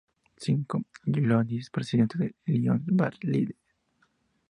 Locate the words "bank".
2.87-3.17